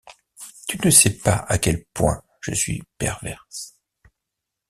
[0.67, 3.77] Tu ne sais pas à quel point je suis perverse.